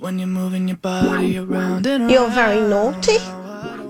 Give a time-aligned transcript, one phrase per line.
[0.00, 3.18] When you're moving your body around and You're very naughty.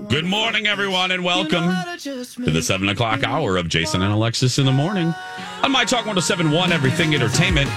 [0.09, 4.65] Good morning, everyone, and welcome to the 7 o'clock hour of Jason and Alexis in
[4.65, 5.15] the morning
[5.63, 7.69] on My Talk 1071, Everything Entertainment,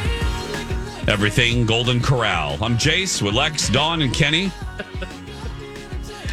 [1.09, 2.59] Everything Golden Corral.
[2.61, 4.51] I'm Jace with Lex, Dawn, and Kenny.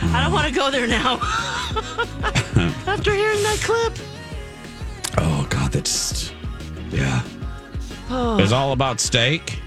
[0.01, 1.17] I don't want to go there now.
[2.87, 3.93] After hearing that clip.
[5.19, 6.33] Oh, God, that's.
[6.89, 7.21] Yeah.
[8.09, 8.39] Oh.
[8.39, 9.59] It's all about steak.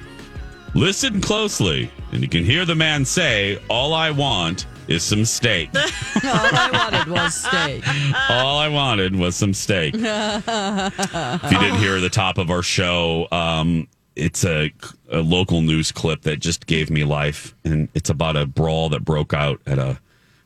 [0.74, 5.68] Listen closely, and you can hear the man say, All I want is some steak.
[5.74, 5.80] All
[6.24, 7.84] I wanted was steak.
[8.30, 9.94] All I wanted was some steak.
[9.94, 14.72] if you didn't hear the top of our show, um, it's a,
[15.10, 17.54] a local news clip that just gave me life.
[17.64, 19.98] And it's about a brawl that broke out at a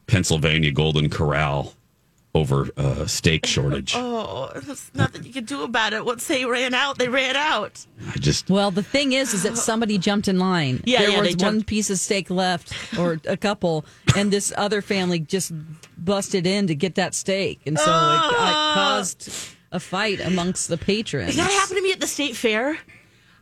[0.07, 1.75] Pennsylvania Golden Corral
[2.35, 3.95] over a steak shortage.
[4.21, 6.05] Oh, there's nothing you can do about it.
[6.05, 7.85] Once they ran out, they ran out.
[8.15, 10.83] I just, Well, the thing is, is that somebody jumped in line.
[10.85, 13.85] Yeah, there yeah, was they one jumped- piece of steak left, or a couple,
[14.17, 15.53] and this other family just
[15.99, 18.71] busted in to get that steak, and so it, Ah.
[18.73, 19.31] it caused
[19.73, 21.37] a fight amongst the patrons.
[21.37, 22.79] That happened to me at the state fair.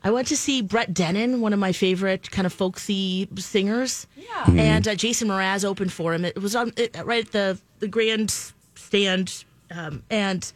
[0.04, 4.06] I went to see Brett Dennen, one of my favorite kind of folksy singers.
[4.16, 4.50] Yeah.
[4.50, 6.24] And uh, Jason Mraz opened for him.
[6.24, 7.88] It was on it, right at the the
[8.90, 10.52] grandstand, um, and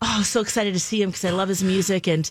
[0.00, 2.06] oh, so excited to see him because I love his music.
[2.08, 2.28] And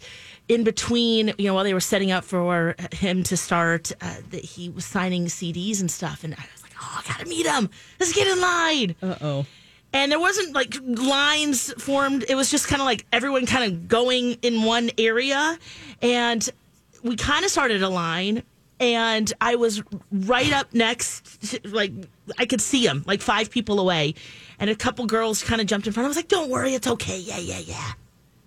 [0.48, 4.44] in between, you know, while they were setting up for him to start, uh, that
[4.44, 6.24] he was signing CDs and stuff.
[6.24, 7.70] And I was like, oh, I gotta meet him.
[8.00, 8.96] Let's get in line.
[9.02, 9.46] Uh oh.
[9.94, 13.88] and there wasn't like lines formed it was just kind of like everyone kind of
[13.88, 15.58] going in one area
[16.02, 16.50] and
[17.04, 18.42] we kind of started a line
[18.80, 21.92] and i was right up next to, like
[22.38, 24.14] i could see him like five people away
[24.62, 26.88] and a couple girls kind of jumped in front i was like don't worry it's
[26.88, 27.92] okay yeah yeah yeah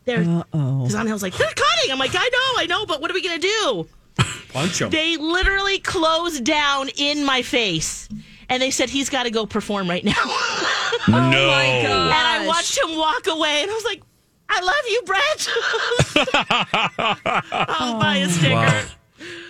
[0.07, 3.15] there because Anhel's like they're cutting i'm like i know i know but what are
[3.15, 3.87] we gonna do
[4.51, 4.89] Punch him.
[4.91, 8.09] they literally closed down in my face
[8.49, 10.13] and they said he's got to go perform right now
[11.09, 11.17] no.
[11.17, 12.13] Oh my God.
[12.13, 14.03] and I watched him walk away, and I was like,
[14.49, 15.49] "I love you, Brett."
[17.69, 18.55] I'll buy a sticker.
[18.55, 18.85] Wow.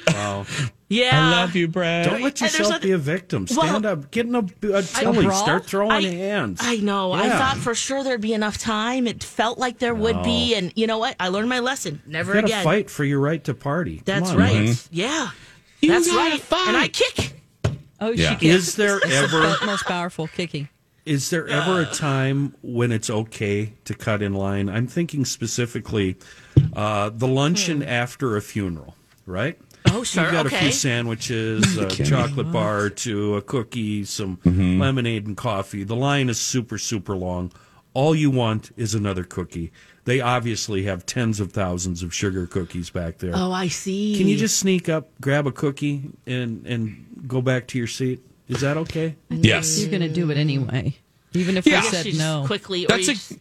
[0.09, 0.47] Wow.
[0.95, 2.05] Yeah, I love you, Brad.
[2.07, 3.47] Don't let there's yourself nothing- be a victim.
[3.51, 4.11] Well- Stand up.
[4.11, 4.39] Get in a,
[4.73, 5.31] a telly.
[5.31, 6.61] Start throwing I, hands.
[6.63, 7.13] I know.
[7.13, 9.07] I thought for sure there'd be enough time.
[9.07, 11.17] It felt like there would be, and you know what?
[11.19, 12.01] I learned my lesson.
[12.07, 12.65] Never You got to again.
[12.65, 13.97] fight for your right to party.
[13.97, 14.67] Come That's on, right.
[14.67, 14.89] Lex.
[14.93, 15.31] Yeah,
[15.83, 16.41] that's gotta right.
[16.41, 16.69] fight.
[16.69, 17.41] And I kick.
[18.01, 18.39] Oh, Yeah.
[18.39, 20.69] she Is there ever most powerful kicking.
[21.07, 24.69] is there ever a time when it's okay to cut in line?
[24.69, 26.17] I'm thinking specifically
[26.75, 28.95] uh, the luncheon after a funeral,
[29.27, 29.59] right?
[29.91, 30.25] Oh, sure.
[30.25, 34.81] You've got a few sandwiches, a chocolate bar or two, a cookie, some Mm-hmm.
[34.81, 35.85] lemonade and coffee.
[35.85, 37.53] The line is super, super long.
[37.93, 39.71] All you want is another cookie.
[40.05, 43.33] They obviously have tens of thousands of sugar cookies back there.
[43.35, 44.17] Oh, I see.
[44.19, 48.21] Can you just sneak up, grab a cookie, and and go back to your seat?
[48.49, 49.17] Is that okay?
[49.31, 49.81] Yes.
[49.81, 50.97] You're going to do it anyway,
[51.33, 51.77] even if Yeah.
[51.77, 52.45] I I guess said you just no.
[52.47, 52.85] quickly?
[52.85, 53.33] Or That's you a- just-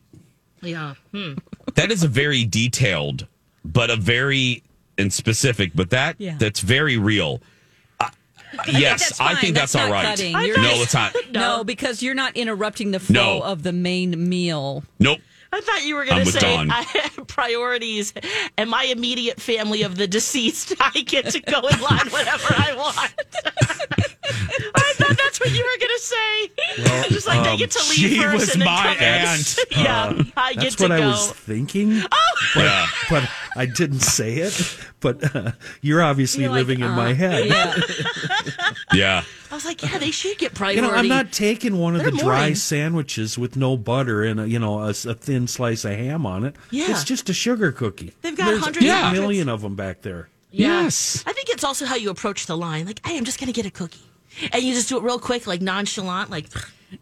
[0.61, 0.93] yeah.
[1.11, 1.33] Hmm.
[1.75, 3.27] that is a very detailed,
[3.65, 4.63] but a very
[4.97, 6.35] and specific, but that Yeah.
[6.37, 7.41] that's very real.
[7.99, 8.09] Uh,
[8.71, 10.05] yes, that's I think that's, That's all not right.
[10.05, 10.31] cutting.
[10.41, 11.15] You're no, it's not.
[11.31, 13.43] No, because you're not interrupting the flow No.
[13.43, 14.83] of the main meal.
[14.99, 15.19] Nope.
[15.51, 18.11] I thought you were going to say I priorities
[18.57, 20.73] and my immediate family of the deceased.
[20.79, 23.13] I get to go in line whenever I want.
[24.75, 26.83] I thought that's what you were going to say.
[26.83, 28.97] Well, Just like they um, get to leave she first was and then my come
[28.97, 29.03] in.
[29.03, 29.59] aunt.
[29.71, 30.91] yeah, I get That's what.
[30.91, 32.01] I was thinking.
[32.55, 32.87] Yeah.
[33.09, 34.77] but I didn't say it.
[34.99, 35.51] But uh,
[35.81, 37.45] you're obviously You're like, living in uh, my head.
[37.47, 37.75] Yeah.
[38.93, 39.23] Yeah.
[39.51, 40.81] I was like, yeah, they should get priority.
[40.81, 42.55] You know, I'm not taking one of They're the dry morning.
[42.55, 46.25] sandwiches with no butter and a, you know a, s- a thin slice of ham
[46.25, 46.55] on it.
[46.71, 46.89] Yeah.
[46.91, 48.13] it's just a sugar cookie.
[48.21, 49.19] They've got There's hundreds of a options.
[49.19, 50.29] million of them back there.
[50.51, 51.23] Yes.
[51.25, 52.85] I think it's also how you approach the line.
[52.85, 54.01] Like, hey, I'm just going to get a cookie.
[54.51, 56.45] And you just do it real quick, like nonchalant, like,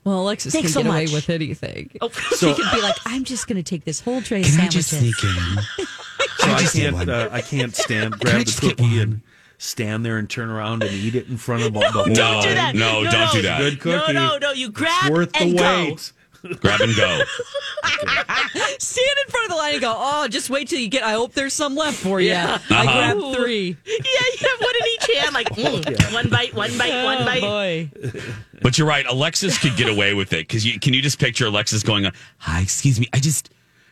[0.03, 1.91] Well, Alexis Thanks can so get away with anything.
[2.01, 4.53] oh, she could be like, I'm just going to take this whole tray of Can
[4.55, 4.89] I sandwiches.
[4.89, 5.85] just sneak in?
[6.37, 7.09] So I, just get can't.
[7.09, 8.13] Uh, I can't stand.
[8.15, 9.21] I Grab the cookie and
[9.59, 12.13] stand there and turn around and eat it in front of all the whole No,
[12.13, 12.75] don't do that.
[12.75, 13.59] no, No, don't do that.
[13.59, 14.13] Good cookie.
[14.13, 14.51] no, no, no.
[14.51, 15.97] You grab it's Worth the and go.
[16.43, 16.59] Wait.
[16.61, 17.21] Grab and go.
[18.79, 21.13] Stand in front of the line and go, oh, just wait till you get, I
[21.13, 22.29] hope there's some left for you.
[22.29, 22.59] Yeah.
[22.69, 23.13] I Uh-huh.
[23.13, 23.77] grabbed three.
[23.85, 27.25] Yeah, you have one in each hand, like mm, one bite, one bite, one Oh,
[27.25, 27.41] bite.
[27.41, 27.91] boy.
[28.61, 29.05] But you're right.
[29.07, 32.05] Alexis could get away with it because you can you just picture Alexis going,
[32.39, 33.49] "Hi, excuse me, I just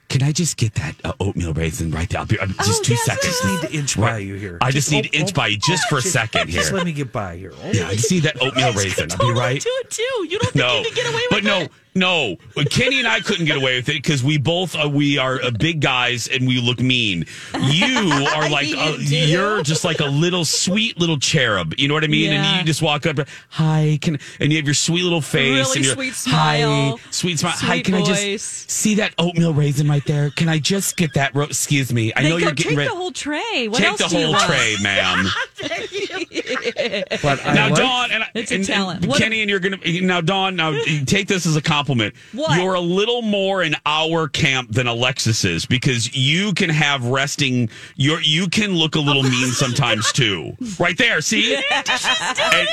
[0.09, 2.19] can I just get that uh, oatmeal raisin right there?
[2.19, 3.25] I'll be, I'm just Oh, two yes, seconds.
[3.25, 4.57] Just need to inch by you here.
[4.61, 6.77] I just need to inch by you just for a second Just here.
[6.77, 7.51] let me get by here.
[7.63, 9.11] Oh, Yeah, I just need that oatmeal raisin.
[9.11, 9.61] I'll be Totally right.
[9.61, 10.03] do it too.
[10.27, 11.29] You don't think No, you can get away with it?
[11.31, 11.71] but no, it?
[11.99, 12.37] No.
[12.55, 15.41] But Kenny and I couldn't get away with it because we both uh, we are
[15.41, 17.25] uh, big guys and we look mean.
[17.59, 19.03] You are like You uh, do.
[19.15, 21.73] you're just like a little sweet little cherub.
[21.77, 22.31] You know what I mean?
[22.31, 22.43] Yeah.
[22.43, 23.19] And you just walk up,
[23.49, 27.03] hi, can and you have your sweet little face Really and your sweet smile, hi,
[27.11, 27.51] sweet smile.
[27.55, 30.29] hi, sweet can I just see that oatmeal raisin right there?
[30.31, 31.35] Can I just get that?
[31.35, 32.89] Ro- excuse me, I They know you're getting take ready.
[32.89, 33.67] the whole tray.
[33.67, 34.45] What Take else the do you whole want?
[34.45, 35.25] tray, ma'am.
[37.21, 39.01] But I now, like, Dawn, and, It's a talent.
[39.01, 40.55] and What- Kenny, and you're gonna now, Dawn.
[40.55, 40.71] Now,
[41.05, 41.88] take this as a compliment.
[42.33, 42.57] What?
[42.59, 47.69] You're a little more in our camp than Alexis is because you can have resting.
[47.95, 50.55] You're you can look a little mean sometimes too.
[50.79, 51.55] Right there, see?
[51.55, 52.67] And-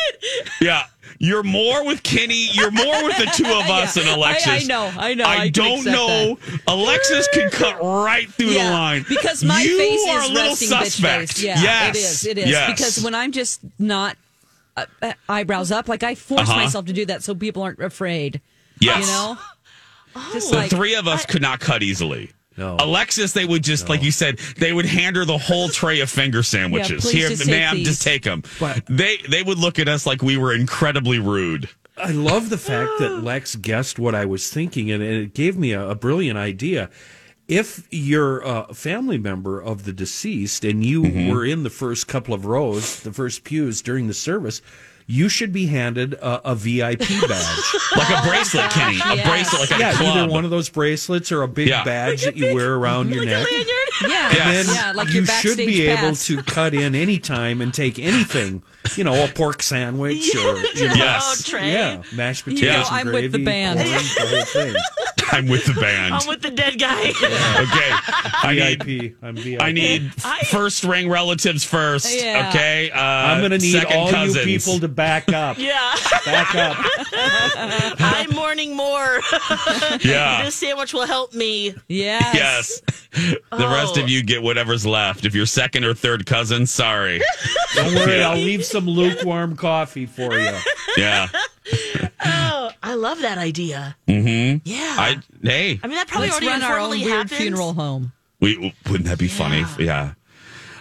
[0.61, 0.85] yeah.
[1.19, 2.49] You're more with Kenny.
[2.53, 4.03] You're more with the two of us Yeah.
[4.03, 4.47] and Alexis.
[4.49, 6.37] I- I know, I know, I, I don't know.
[6.69, 10.49] Alexis can cut right through the line because my you face are is a little
[10.51, 11.23] resting suspect.
[11.31, 11.43] bitch face.
[11.43, 12.27] Yeah, yes, it is.
[12.27, 12.71] It is Yes.
[12.71, 14.19] because when I'm just not
[14.77, 16.57] uh, uh, eyebrows up, like I force Uh-huh.
[16.61, 18.43] myself to do that so people aren't afraid.
[18.81, 19.01] Yes.
[19.07, 19.39] You know,
[20.33, 22.31] just The like three of us could not cut easily.
[22.59, 22.77] No.
[22.81, 26.09] Alexis, they would just, like you said, they would hand her the whole tray of
[26.09, 27.03] finger sandwiches.
[27.03, 27.87] please Here, just take ma'am, these.
[27.87, 28.43] just take them.
[28.59, 31.69] But- they they would look at us like we were incredibly rude.
[31.99, 35.73] I love the fact that Lex guessed what I was thinking, and it gave me
[35.73, 36.89] a, a brilliant idea.
[37.49, 41.31] If you're a family member of the deceased and you Mm-hmm.
[41.31, 44.61] were in the first couple of rows, the first pews during the service,
[45.09, 46.99] you should be handed a, a VIP
[47.29, 47.75] badge.
[47.97, 48.97] Like a bracelet, Kenny.
[48.97, 49.29] A Yes.
[49.29, 50.17] bracelet, like a yeah, club.
[50.17, 51.85] either one of those bracelets or a big Yeah.
[51.85, 53.47] badge that you wear around your neck.
[54.03, 54.67] yeah, Yes.
[54.67, 58.63] then yeah, like you should backstage be able to cut in anytime and take anything.
[58.97, 61.45] You know, a pork sandwich or you know, Yes.
[61.47, 61.73] Oh, Trey.
[61.73, 63.79] yeah, mashed potatoes You know, and I'm with the band.
[63.79, 64.75] corn, the whole thing.
[65.33, 66.15] I'm with the band.
[66.15, 67.09] I'm with the dead guy.
[67.11, 67.91] okay.
[68.43, 69.17] I need, VIP.
[69.23, 69.63] I'm VIP.
[69.63, 72.15] I need I- first ring relatives first.
[72.15, 72.49] Yeah.
[72.51, 72.91] Okay.
[72.91, 74.37] Uh, I'm going to need all cousins.
[74.47, 75.59] you people to back up.
[75.59, 75.95] yeah.
[76.25, 76.77] Back up.
[77.99, 79.21] I'm mourning more.
[80.01, 80.45] Yeah.
[80.45, 81.75] this sandwich will help me.
[81.89, 82.83] yes, Yes.
[83.51, 84.03] The rest Oh.
[84.03, 85.25] of you get whatever's left.
[85.25, 87.21] If you're second or third cousin, sorry.
[87.75, 88.31] Don't worry, Yeah.
[88.31, 90.53] I'll leave some lukewarm coffee for you.
[90.97, 91.29] Yeah.
[92.25, 93.97] Oh, I love that idea.
[94.09, 94.59] Mm-hmm.
[94.65, 94.97] Yeah.
[94.99, 97.33] I hey, I mean, that probably Let's already run our own weird happens.
[97.41, 98.13] funeral home.
[98.41, 99.65] we wouldn't that be funny?
[99.79, 100.15] Yeah.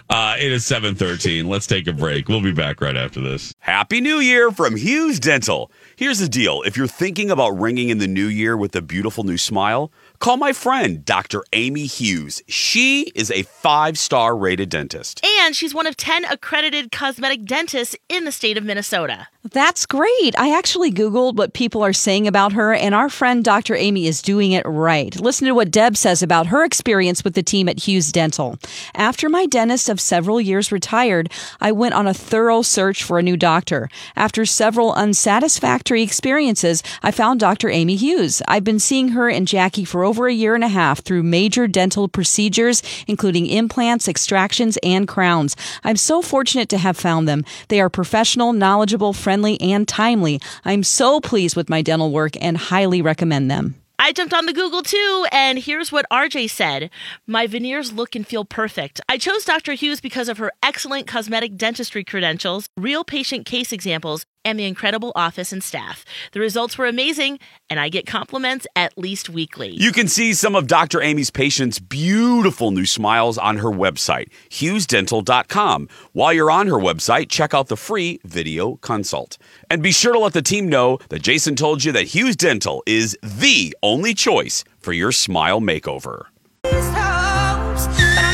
[0.08, 1.48] Uh, it is 713.
[1.48, 2.28] Let's take a break.
[2.28, 3.52] We'll be back right after this.
[3.58, 5.68] Happy New Year from Hughes Dental.
[5.96, 9.24] Here's the deal if you're thinking about ringing in the new year with a beautiful
[9.24, 9.90] new smile,
[10.20, 11.42] call my friend, Dr.
[11.52, 12.40] Amy Hughes.
[12.46, 15.24] She is a five star rated dentist.
[15.24, 19.26] And she's one of 10 accredited cosmetic dentists in the state of Minnesota.
[19.52, 20.34] That's great.
[20.38, 23.76] I actually Googled what people are saying about her, and our friend Dr.
[23.76, 25.14] Amy is doing it right.
[25.20, 28.58] Listen to what Deb says about her experience with the team at Hughes Dental.
[28.94, 33.22] After my dentist of several years retired, I went on a thorough search for a
[33.22, 33.88] new doctor.
[34.16, 37.68] After several unsatisfactory experiences, I found Dr.
[37.68, 38.42] Amy Hughes.
[38.48, 41.68] I've been seeing her and Jackie for over a year and a half through major
[41.68, 45.54] dental procedures, including implants, extractions, and crowns.
[45.84, 47.44] I'm so fortunate to have found them.
[47.68, 50.40] They are professional, knowledgeable, friendly, and timely.
[50.64, 53.74] I'm so pleased with my dental work and highly recommend them.
[53.98, 56.90] I jumped on the Google too, and here's what RJ said
[57.26, 59.00] My veneers look and feel perfect.
[59.08, 59.72] I chose Dr.
[59.72, 65.10] Hughes because of her excellent cosmetic dentistry credentials, real patient case examples, and the incredible
[65.16, 66.04] office and staff.
[66.30, 69.70] The results were amazing, and I get compliments at least weekly.
[69.70, 71.02] You can see some of Dr.
[71.02, 75.88] Amy's patients' beautiful new smiles on her website, hughesdental.com.
[76.12, 79.36] While you're on her website, check out the free video consult.
[79.68, 82.84] And be sure to let the team know that Jason told you that Hughes Dental
[82.86, 86.26] is the only choice for your smile makeover.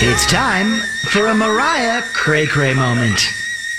[0.04, 0.78] It's time
[1.11, 3.19] for a Mariah Cray Cray moment.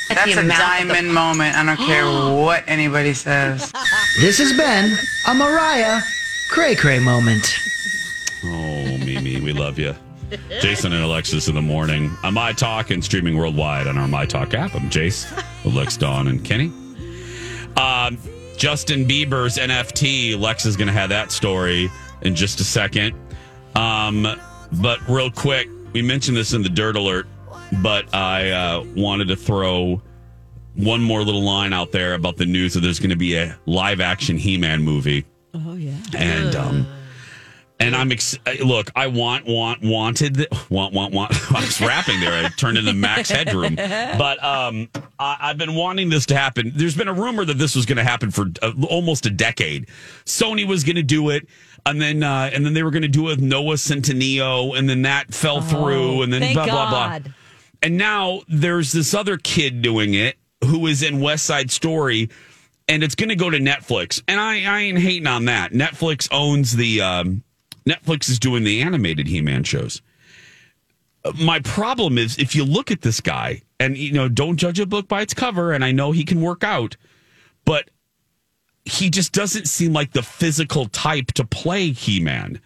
[0.09, 1.55] That's a diamond moment.
[1.55, 2.05] I don't care
[2.43, 3.71] what anybody says.
[4.19, 4.95] This has been
[5.27, 6.01] a Mariah
[6.49, 7.45] Cray Cray moment.
[8.43, 9.95] Oh, Mimi, we love you.
[10.61, 14.25] Jason and Alexis in the morning on My Talk and streaming worldwide on our My
[14.25, 14.73] Talk app.
[14.75, 15.25] I'm Jace,
[15.63, 16.71] Lex, Dawn, and Kenny.
[17.77, 18.17] Um,
[18.57, 20.39] Justin Bieber's NFT.
[20.39, 21.91] Lex is going to have that story
[22.21, 23.15] in just a second.
[23.75, 24.27] Um,
[24.81, 27.27] but real quick, we mentioned this in the Dirt Alert,
[27.81, 30.01] but I uh, wanted to throw
[30.75, 33.57] one more little line out there about the news that there's going to be a
[33.65, 35.25] live action He Man movie.
[35.53, 35.97] Oh yeah.
[36.15, 36.87] And um,
[37.79, 41.31] and I'm ex- look, I want, want, wanted, th- want, want, want.
[41.51, 42.45] I was rapping there.
[42.45, 44.89] I turned into Max Headroom, but um,
[45.19, 46.71] I, I've been wanting this to happen.
[46.75, 49.87] There's been a rumor that this was going to happen for uh, almost a decade.
[50.25, 51.47] Sony was going to do it,
[51.85, 54.87] and then uh, and then they were going to do it with Noah Centineo, and
[54.87, 57.19] then that fell through, and then blah blah blah.
[57.83, 62.29] And now there's this other kid doing it who is in West Side Story,
[62.87, 64.23] and it's going to go to Netflix.
[64.27, 65.73] And I, I ain't hating on that.
[65.73, 67.01] Netflix owns the.
[67.01, 67.43] Um,
[67.85, 70.01] Netflix is doing the animated He-Man shows.
[71.25, 74.79] Uh, My problem is if you look at this guy, and you know, don't judge
[74.79, 75.73] a book by its cover.
[75.73, 76.95] And I know he can work out,
[77.65, 77.89] but
[78.85, 82.61] he just doesn't seem like the physical type to play He-Man.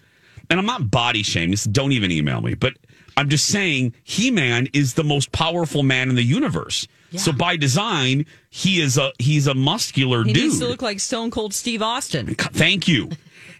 [0.50, 1.58] And I'm not body shaming.
[1.72, 2.74] Don't even email me, but
[3.18, 6.88] I'm just saying He-Man is the most powerful man in the universe.
[7.18, 10.44] So by design, he is a he's a muscular He dude.
[10.44, 12.36] needs to look like Stone Cold Steve Austin.
[12.36, 13.10] Thank you.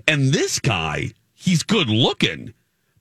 [0.10, 2.54] And this guy, he's good looking,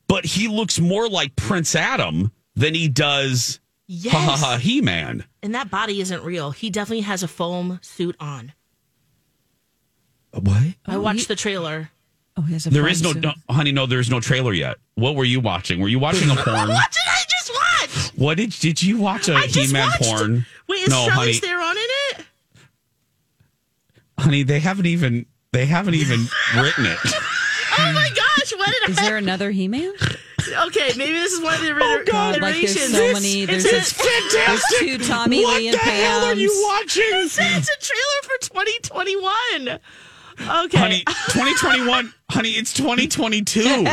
[0.09, 4.13] but he looks more like Prince Adam than he does Yes.
[4.13, 5.23] ha ha ha He Man.
[5.41, 6.51] And that body isn't real.
[6.51, 8.55] He definitely has a foam suit on.
[10.33, 10.75] What?
[10.85, 11.91] I watched the trailer.
[12.39, 13.73] Oh, he has a There is no, no, honey.
[13.73, 14.77] No, there's no trailer yet.
[14.95, 15.81] What were you watching?
[15.81, 16.69] Were you watching a porn?
[16.69, 18.13] What did I just watch?
[18.17, 20.47] what did did you watch a I just He Man watched- porn?
[20.69, 22.27] Wait, is no, honey, Charlize Theron in it?
[24.19, 24.43] honey.
[24.43, 26.21] They haven't even they haven't even
[26.57, 26.99] written it.
[27.79, 29.03] Oh my gosh, what did Is I?
[29.07, 29.93] there another He-Man?
[30.67, 32.93] Okay, maybe this is one of the Oh God, like there's iterations.
[32.97, 33.43] so many.
[33.43, 36.41] It's, There's, it's, there's two Tommy what Lee and the hell are Pam's.
[36.41, 37.03] you watching?
[37.13, 39.79] it's a trailer for 2021.
[40.41, 40.79] Okay.
[40.79, 42.13] Honey, 2021.
[42.31, 43.63] honey, it's 2022.
[43.65, 43.91] no, no,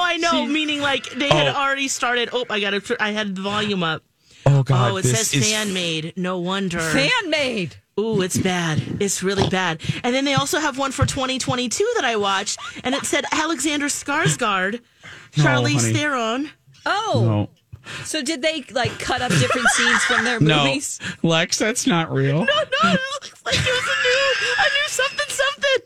[0.00, 0.46] I know.
[0.46, 1.54] Meaning like they had Oh.
[1.60, 2.30] already started.
[2.32, 2.96] Oh, I got to.
[3.02, 4.02] I had the volume up.
[4.46, 6.14] Oh God, oh, it this says is fan made.
[6.16, 6.80] No wonder.
[6.80, 7.76] Fan made.
[7.98, 8.82] Ooh, it's bad.
[9.00, 9.82] It's really bad.
[10.02, 13.86] And then they also have one for 2022 that I watched, and it said Alexander
[13.86, 14.80] Skarsgård,
[15.32, 15.92] Charlize honey.
[15.92, 16.50] Theron.
[16.86, 17.50] Oh, No.
[18.04, 20.48] So did they like cut up different scenes from their movies?
[20.48, 21.00] No, movies?
[21.22, 22.44] Lex, that's not real.
[22.44, 25.80] No, no, it looks like it was a new, a new something, something.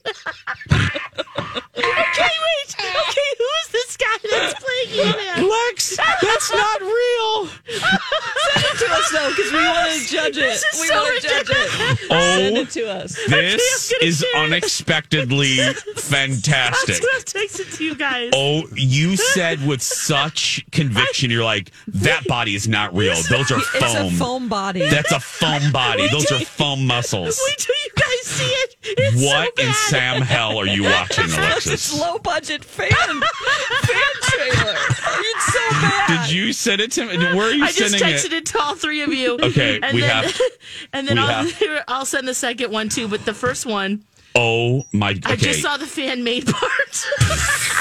[1.77, 2.77] okay, wait.
[3.05, 5.49] Okay, who is this guy that's playing He-Man?
[5.49, 7.47] Lex, that's not real.
[7.47, 10.41] Send it to us though, because we want to judge it.
[10.41, 11.71] This is we so want to judge it.
[12.11, 13.15] Oh, Send Oh, it to us.
[13.29, 15.57] this I'm gonna is share unexpectedly
[15.97, 16.97] fantastic.
[16.97, 18.31] I'm gonna text it to you guys.
[18.35, 23.15] Oh, you said with such conviction, you're like, that body is not real.
[23.29, 24.11] Those are It's a foam.
[24.13, 24.89] foam body.
[24.89, 26.09] That's a foam body.
[26.09, 27.41] Those are foam muscles.
[27.49, 27.94] Wait till you guys
[28.35, 28.77] see it.
[28.83, 29.73] It's What so in.
[29.89, 32.01] Sam hell are you watching, It's Alexis?
[32.01, 34.77] low budget fan fan trailer.
[34.77, 36.07] It's so bad.
[36.27, 37.17] Did you send it to me?
[37.19, 38.33] Where are you I just texted it?
[38.33, 39.39] it to all three of you.
[39.43, 40.41] Okay, and we then, have-
[40.93, 43.09] And then I'll, have- I'll send the second one too.
[43.09, 44.05] But the first one,
[44.37, 45.13] Oh my.
[45.15, 45.33] God.
[45.33, 46.65] I just saw the fan made part.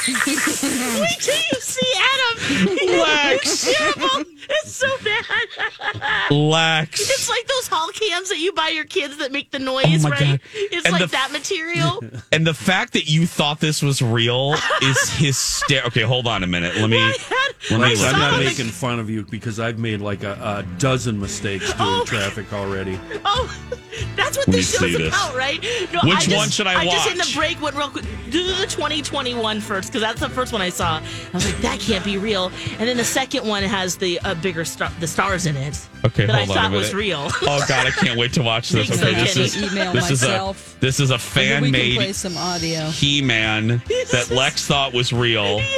[0.07, 3.00] Wait till you see Adam.
[3.00, 3.67] Lex.
[3.67, 4.25] It's terrible.
[4.50, 6.31] It's so bad.
[6.31, 7.00] Lex.
[7.01, 10.05] It's like those hall cams that you buy your kids that make the oh noise,
[10.05, 10.19] Oh my right?
[10.19, 10.39] God.
[10.53, 12.03] It's And like the- that material.
[12.31, 15.88] And the fact that you thought this was real is hysterical.
[15.89, 16.75] Okay, hold on a minute.
[16.75, 16.98] Let me.
[16.98, 19.24] I had- Let me I Lex, let I'm saw not the- making fun of you
[19.24, 22.03] because I've made like a, a dozen mistakes doing Oh.
[22.05, 23.00] traffic already.
[23.24, 23.55] Oh,
[24.15, 25.62] that's what Let me this see show's about, right?
[25.93, 28.06] No, Which I just, one should I I just in the break went real quick.
[28.30, 30.98] Do the 2021 first because that's the first one I saw.
[30.98, 31.02] I
[31.34, 32.52] was like, that can't be real.
[32.80, 35.80] And then the second one has the uh, bigger star, the stars in it.
[36.06, 36.84] Okay, that I hold on a thought minute.
[36.84, 37.28] was real.
[37.44, 38.92] Oh God, I can't wait to watch this.
[38.92, 40.68] Okay, though, this is Email this myself.
[40.68, 42.90] is a this is a fan can play made some audio.
[42.90, 43.82] He Man
[44.12, 45.62] that Lex thought was real.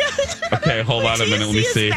[0.53, 1.47] Okay, hold on a minute.
[1.47, 1.91] Let me his see.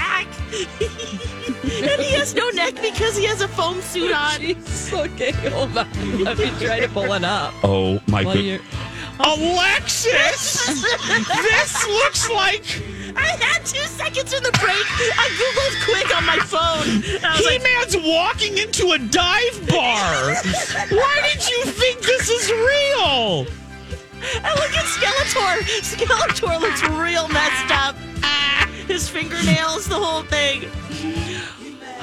[1.80, 1.90] Back.
[1.90, 4.40] and he has no neck because he has a foam suit on.
[4.40, 5.88] Jeez, okay, hold on.
[6.24, 7.54] Let me try to pull it up.
[7.62, 8.60] Oh my While god, you're-
[9.20, 10.62] Alexis!
[11.26, 12.64] this looks like
[13.16, 14.86] I had two seconds in the break.
[15.18, 16.88] I googled quick on my phone.
[17.24, 20.34] And He like, Man's walking into a dive bar.
[20.90, 23.46] Why did you think this is real?
[24.36, 25.62] And look at Skeletor.
[25.82, 27.96] Skeletor looks real messed up.
[28.22, 30.62] Ah, his fingernails, the whole thing.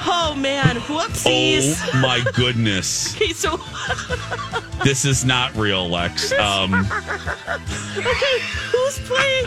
[0.08, 1.80] Oh man, whoopsies.
[1.94, 3.14] Oh my goodness.
[3.16, 3.56] Okay, so
[4.84, 6.32] This is not real, Lex.
[6.32, 8.38] Um, okay,
[8.70, 9.46] who's playing?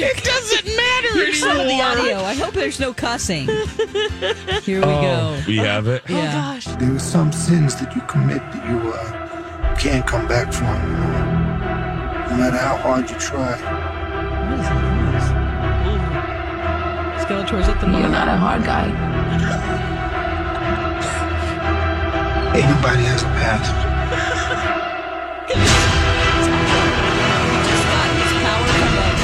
[0.00, 2.18] it doesn't matter Here's some of the audio.
[2.20, 3.46] I hope there's no cussing.
[4.62, 5.42] Here we Oh, go.
[5.46, 6.02] we have it.
[6.08, 6.32] Yeah.
[6.32, 6.64] Gosh.
[6.76, 10.66] There are some sins that you commit that you uh, can't come back from.
[12.30, 13.85] No matter how hard you try.
[17.46, 17.68] That noise?
[17.68, 18.86] At the You're not a hard guy.
[22.56, 23.70] Everybody has a past.
[27.66, 29.16] Just got his power from a-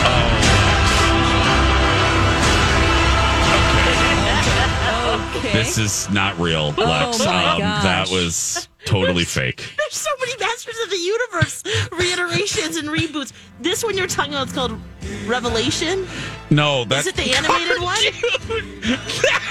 [5.37, 5.53] Okay.
[5.53, 7.19] This is not real, Oh Lex.
[7.25, 7.83] my um, gosh.
[7.83, 9.73] that was totally fake.
[9.77, 11.63] There's so many Masters of the Universe
[11.93, 13.33] reiterations and reboots.
[13.61, 14.79] This one you're talking about is called
[15.27, 16.07] Revelation.
[16.51, 17.97] No, that's Is it the animated one?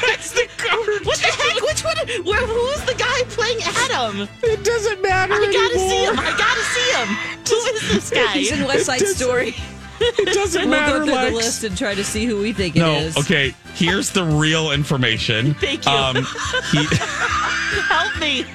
[0.05, 1.03] That's the cartoon.
[1.03, 1.61] What the heck?
[1.61, 2.25] Which one?
[2.25, 2.45] Where?
[2.45, 4.27] Who's the guy playing Adam?
[4.43, 5.89] It doesn't matter I gotta anymore.
[5.89, 6.19] see him.
[6.19, 7.07] I gotta see him.
[7.47, 8.33] Who is this guy?
[8.37, 9.55] He's in West Side Story.
[9.99, 11.29] It doesn't We'll matter, go through Lex.
[11.31, 13.17] the list and try to see who we think it No, is.
[13.17, 13.53] okay.
[13.73, 15.53] Here's the real information.
[15.55, 15.91] Thank you.
[15.91, 16.15] Um,
[16.71, 16.85] he,
[17.87, 18.45] Help me.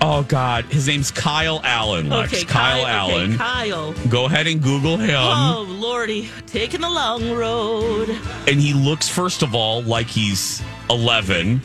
[0.00, 2.08] Oh God, his name's Kyle Allen.
[2.08, 2.32] Lex.
[2.32, 3.10] Okay, Kyle, Kyle.
[3.10, 3.28] Allen.
[3.30, 3.92] Okay, Kyle.
[4.08, 8.08] Go ahead and Google him, Oh lordy, taking the long road.
[8.48, 11.60] and he looks first of all like he's 11.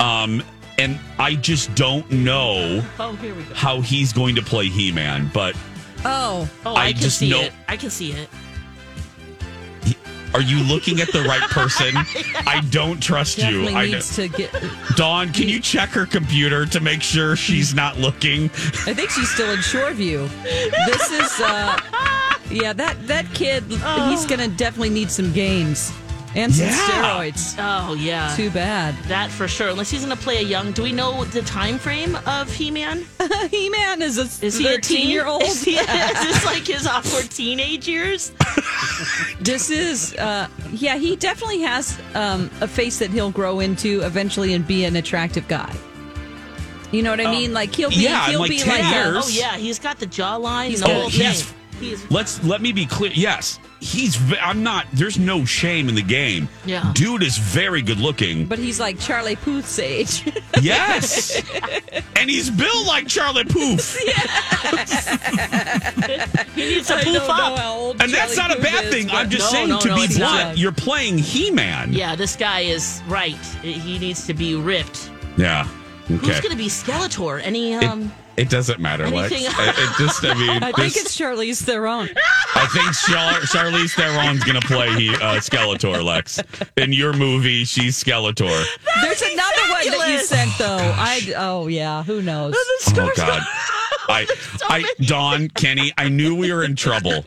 [0.00, 0.42] Um,
[0.78, 3.54] and I just don't know Oh, here we go.
[3.54, 5.54] how he's going to play He-Man, but
[6.04, 7.52] Oh, Oh, I I, can just see know- it.
[7.68, 8.28] I can see it.
[10.34, 11.94] Are you looking at the right person?
[12.46, 13.44] I don't trust you.
[13.44, 14.54] definitely I needs to get.
[14.96, 18.44] Dawn, can you check her computer to make sure she's not looking?
[18.44, 20.28] I think she's still in Shoreview.
[20.86, 21.78] This is, uh,
[22.50, 23.64] yeah, that that kid.
[23.64, 25.92] He's gonna definitely need some gains
[26.34, 26.88] and some Yeah.
[26.88, 27.54] steroids.
[27.58, 28.34] Oh yeah.
[28.36, 28.94] Too bad.
[29.04, 29.68] That for sure.
[29.68, 30.72] Unless he's gonna play a young.
[30.72, 33.04] Do we know the time frame of He-Man?
[33.50, 35.08] He Man is a Is he a teen?
[35.10, 35.42] year old?
[35.42, 38.32] Is, he, is this like his awkward teenage years?
[39.40, 44.54] This is, uh, yeah, he definitely has um, a face that he'll grow into eventually
[44.54, 45.74] and be an attractive guy.
[46.92, 47.52] You know what I mean?
[47.54, 49.24] Like he'll be, yeah, in he'll like be 10 like, a- years.
[49.24, 50.68] Oh yeah, he's got the jawline.
[50.68, 51.20] He's the whole Oh, thing.
[51.20, 53.10] he's- He's Let's let me be clear.
[53.14, 54.18] Yes, he's.
[54.40, 54.86] I'm not.
[54.92, 56.48] There's no shame in the game.
[56.64, 56.90] Yeah.
[56.94, 58.46] dude is very good looking.
[58.46, 60.30] but he's like Charlie Puth's age.
[60.62, 61.42] Yes,
[62.14, 63.96] and he's built like Charlie Poof,
[66.54, 67.58] he needs to poof up.
[67.58, 69.10] how old and that's Charlie not a bad is, thing.
[69.10, 70.56] I'm just No, saying no, to no, be blunt, not.
[70.58, 71.92] you're playing He-Man.
[71.92, 73.34] Yeah, this guy is right.
[73.62, 75.10] He needs to be ripped.
[75.36, 75.64] Yeah.
[76.06, 77.40] Who's gonna be Skeletor?
[77.42, 78.02] Any um?
[78.02, 78.10] it
[78.48, 79.32] doesn't matter, Lex.
[79.32, 80.24] anything- It, it just.
[80.24, 82.08] I mean, I this- think it's Charlize Theron.
[82.54, 86.40] I think Char- Charlize Theron's gonna play he, uh, Skeletor, Lex.
[86.76, 88.64] In your movie, she's Skeletor.
[89.02, 90.28] There's another one that you fabulous.
[90.28, 90.76] sent though.
[90.96, 92.54] I oh yeah, who knows?
[92.96, 93.42] Oh God.
[94.08, 94.26] I,
[94.68, 97.24] I, Dawn, Kenny, I knew we were in trouble.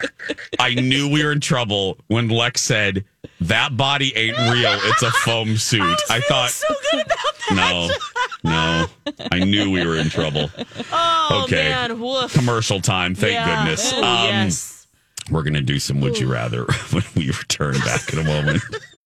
[0.59, 3.05] I knew we were in trouble when Lex said
[3.41, 4.77] that body ain't real.
[4.83, 5.99] It's a foam suit.
[6.09, 7.17] I, thought, so good about
[7.49, 7.99] that.
[8.43, 9.25] no, no.
[9.31, 10.49] I knew we were in trouble.
[10.91, 11.69] Oh Okay.
[11.69, 12.29] man.
[12.29, 13.15] Commercial time.
[13.15, 13.63] Thank Yeah.
[13.63, 13.93] goodness.
[13.93, 14.87] Um, yes.
[15.31, 18.61] We're gonna do some would you rather when we return back in a moment.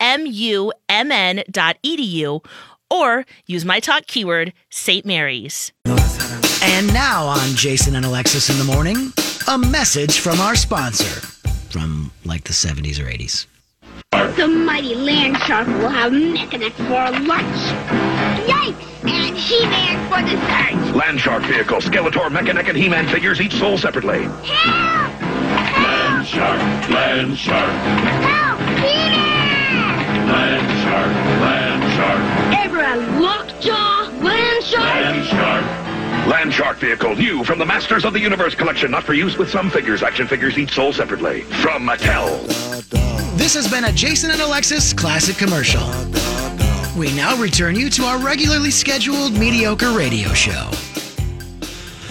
[0.00, 1.44] smumn.edu
[2.90, 5.04] or use my talk keyword, St.
[5.04, 5.72] Mary's.
[5.86, 9.12] And now on Jason and Alexis in the morning,
[9.48, 11.20] a message from our sponsor
[11.70, 13.46] from like the 70s or 80s.
[14.36, 17.56] The mighty land shark will have Mekaneck for lunch.
[18.48, 18.90] Yikes!
[19.06, 20.96] And He-Man for dessert.
[20.96, 24.22] Land Shark vehicle, Skeletor, Mekaneck, and He-Man figures each sold separately.
[24.22, 25.20] Help!
[25.20, 28.60] Land Shark, Land Shark, Help!
[28.78, 29.23] He-Man!
[30.94, 34.84] Land Shark, Land Shark, Ever a lockjaw land shark?
[34.84, 36.28] Land Shark.
[36.28, 39.50] Land Shark vehicle, new from the Masters of the Universe collection, not for use with
[39.50, 40.04] some figures.
[40.04, 41.40] Action figures each sold separately.
[41.42, 42.46] From Mattel.
[43.36, 45.82] This has been a Jason and Alexis classic commercial.
[46.96, 50.70] We now return you to our regularly scheduled mediocre radio show.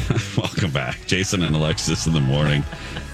[0.38, 1.08] Welcome back.
[1.08, 2.66] Jason and Alexis in the morning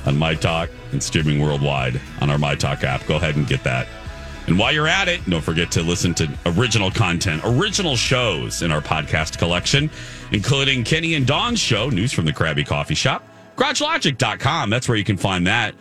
[0.08, 3.06] on My Talk and streaming worldwide on our My Talk app.
[3.06, 3.88] Go ahead and get that.
[4.50, 8.72] And while you're at it, don't forget to listen to original content, original shows in
[8.72, 9.92] our podcast collection,
[10.32, 13.24] including Kenny and Dawn's show, News from the Krabby Coffee Shop,
[13.58, 14.72] GarageLogic.com.
[14.72, 15.76] That's where you can find that.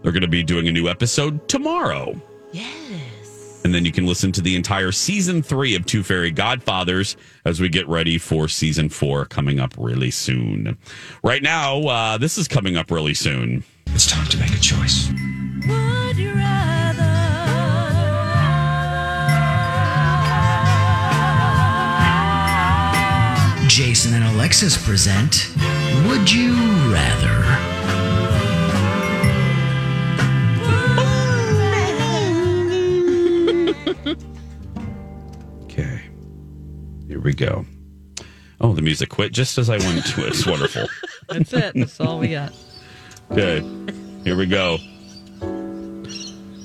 [0.00, 2.14] They're going to be doing a new episode tomorrow.
[2.52, 3.62] Yes.
[3.64, 7.60] And then you can listen to the entire season three of Two Fairy Godfathers as
[7.60, 10.78] we get ready for season four coming up really soon.
[11.24, 13.64] Right now, uh, this is coming up really soon.
[13.86, 15.10] It's time to make a choice.
[23.78, 25.54] Jason and Alexis present
[26.08, 26.52] Would You
[26.92, 27.44] Rather?
[35.62, 36.02] Okay.
[37.06, 37.64] Here we go.
[38.60, 40.30] Oh, the music quit just as I went to it.
[40.30, 40.88] It's wonderful.
[41.28, 41.72] That's it.
[41.76, 42.52] That's all we got.
[43.30, 43.60] Okay.
[44.24, 44.78] Here we go.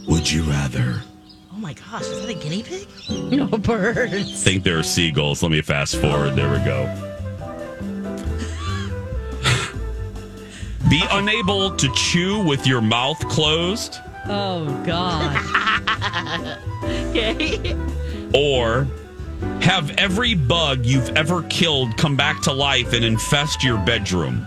[0.07, 1.03] Would you rather
[1.63, 2.87] my gosh, is that a guinea pig?
[3.31, 4.13] No birds.
[4.13, 5.41] I think there are seagulls?
[5.41, 6.35] Let me fast forward.
[6.35, 6.85] There we go.
[10.89, 13.97] Be unable to chew with your mouth closed
[14.27, 15.39] Oh God.
[16.83, 17.75] Okay.
[18.33, 18.85] or
[19.61, 24.45] have every bug you've ever killed come back to life and infest your bedroom.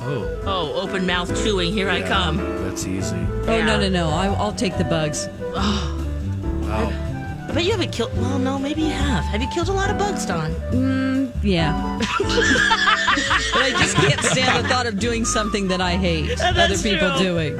[0.00, 1.72] Oh, Oh, open mouth chewing.
[1.72, 2.36] Here I come.
[2.64, 3.16] that's easy.
[3.16, 4.08] Oh no no no!
[4.10, 5.28] I, I'll take the bugs.
[5.40, 5.92] Oh.
[6.66, 6.92] Wow.
[7.48, 8.16] I bet you haven't killed.
[8.18, 9.24] Well, no, maybe you have.
[9.24, 10.50] Have you killed a lot of bugs, Dawn?
[10.72, 11.98] Mm, yeah.
[11.98, 16.76] but I just can't stand the thought of doing something that I hate That's other
[16.76, 17.24] people true.
[17.24, 17.56] doing.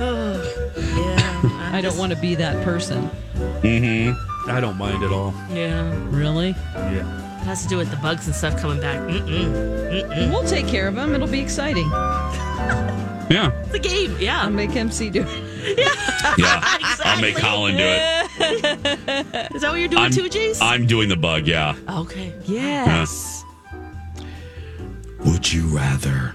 [0.00, 1.40] Yeah.
[1.72, 3.08] I don't want to be that person.
[3.62, 4.50] Mm-hmm.
[4.50, 5.32] I don't mind at all.
[5.52, 5.92] Yeah.
[6.08, 6.50] Really?
[6.74, 7.38] Yeah.
[7.40, 8.98] It has to do with the bugs and stuff coming back.
[9.00, 9.52] Mm-mm.
[9.92, 10.30] Mm-mm.
[10.30, 11.14] We'll take care of them.
[11.14, 11.88] It'll be exciting.
[13.30, 13.52] Yeah.
[13.66, 14.16] It's a game.
[14.18, 14.42] Yeah.
[14.42, 15.49] I'll make MC do it.
[16.38, 16.60] Yeah.
[17.04, 19.50] I'll make Colin do it.
[19.54, 20.58] Is that what you're doing I'm, too, Jace?
[20.62, 21.74] I'm doing the bug, yeah.
[21.88, 22.32] okay.
[22.44, 23.44] Yes.
[25.24, 26.34] Would you rather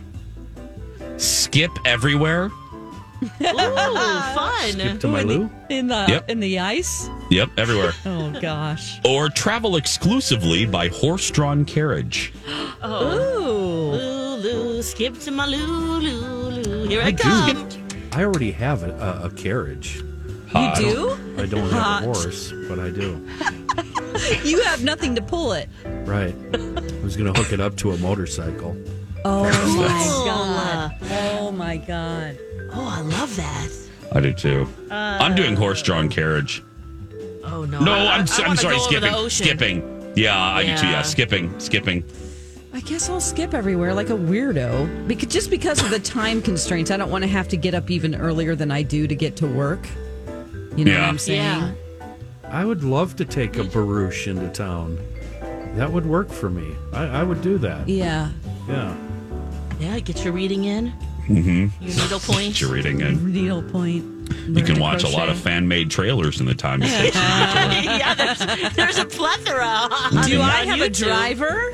[1.17, 2.45] skip everywhere?
[2.45, 4.71] Ooh, fun.
[4.71, 5.49] Skip to my loo.
[5.69, 6.29] In the Yep.
[6.29, 7.09] in the ice.
[7.31, 7.93] Yep, everywhere.
[8.05, 8.99] Oh gosh.
[9.05, 12.33] or travel exclusively by horse drawn carriage.
[12.83, 13.97] Oh.
[14.43, 15.99] Lulu, skip to my Lulu,
[16.51, 16.87] Lulu.
[16.87, 17.84] Here I, I come.
[18.15, 18.21] Do.
[18.21, 18.91] I already have a,
[19.23, 20.03] a, a carriage.
[20.51, 20.79] Hot.
[20.79, 21.11] You do?
[21.41, 22.01] I don't Hot.
[22.01, 23.25] have a horse, but I do.
[24.43, 25.67] You have nothing to pull it.
[25.83, 26.33] Right.
[26.53, 28.75] I was going to hook it up to a motorcycle.
[29.25, 29.43] Oh
[29.77, 31.11] my god.
[31.11, 32.37] Oh my god.
[32.71, 33.67] Oh, I love that.
[34.13, 34.67] I do too.
[34.89, 36.63] I'm doing uh, horse drawn carriage.
[37.43, 37.81] Oh no.
[37.81, 39.13] No, I- I- I'm, I s- I'm sorry, go over the skipping.
[39.13, 39.45] ocean.
[39.45, 40.13] Skipping.
[40.15, 40.85] Yeah, I do too.
[40.87, 40.91] Yeah.
[40.93, 41.59] Yeah, skipping.
[41.59, 42.03] Skipping.
[42.75, 45.07] I guess I'll skip everywhere like a weirdo.
[45.07, 47.89] Because just because of the time constraints, I don't want to have to get up
[47.89, 49.87] even earlier than I do to get to work.
[50.75, 51.01] You know Yeah.
[51.01, 51.41] what I'm saying?
[51.41, 51.71] Yeah.
[52.49, 54.99] I would love to take a barouche into town.
[55.75, 56.75] That would work for me.
[56.93, 57.87] I, I would do that.
[57.87, 58.29] Yeah.
[58.67, 58.95] Yeah.
[59.79, 60.91] Yeah, get your reading in.
[61.27, 61.83] Mm-hmm.
[61.83, 62.59] Your needle point.
[62.59, 63.21] You're reading it.
[63.21, 64.03] Needle point.
[64.49, 67.21] You can watch a lot of fan made trailers in the time it takes you
[67.21, 67.99] to get to work.
[67.99, 69.87] yeah, there's, there's a plethora.
[70.27, 71.71] Do I have a driver?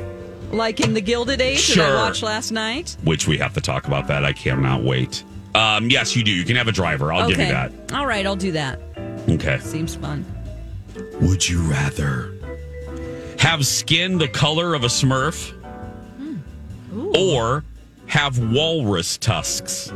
[0.51, 2.97] Like in the Gilded Age that I watched last night?
[3.03, 4.25] Which we have to talk about that.
[4.25, 5.23] I cannot wait.
[5.55, 6.31] Um, yes, you do.
[6.31, 7.11] You can have a driver.
[7.11, 7.71] I'll give you that.
[7.93, 8.79] All right, I'll do that.
[9.29, 9.59] Okay.
[9.59, 10.25] Seems fun.
[11.21, 12.33] Would you rather
[13.39, 15.53] have skin the color of a smurf
[17.15, 17.63] or
[18.07, 19.91] have walrus tusks?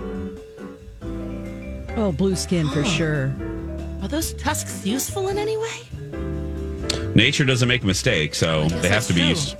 [1.98, 3.34] Oh, blue skin for sure.
[4.02, 7.14] Are those tusks useful in any way?
[7.16, 9.30] Nature doesn't make mistakes, so they have that's to be true.
[9.30, 9.56] used.